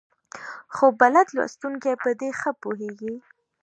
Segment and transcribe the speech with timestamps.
[0.75, 3.15] خو بلد لوستونکي په دې ښه پوهېږي.